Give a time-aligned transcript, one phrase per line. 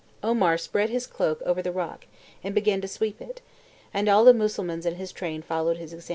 [0.23, 2.07] "Omar spread his cloak over the rock,
[2.43, 3.39] and began to sweep it;
[3.93, 6.09] and all the Mussulmans in his train followed his example."